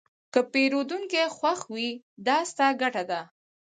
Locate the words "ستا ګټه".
2.51-3.03